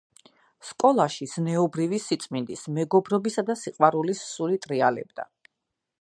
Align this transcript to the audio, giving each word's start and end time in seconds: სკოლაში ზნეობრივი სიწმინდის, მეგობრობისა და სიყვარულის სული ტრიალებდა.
სკოლაში 0.69 1.27
ზნეობრივი 1.33 1.99
სიწმინდის, 2.07 2.65
მეგობრობისა 2.79 3.47
და 3.51 3.59
სიყვარულის 3.65 4.25
სული 4.35 4.63
ტრიალებდა. 4.65 5.33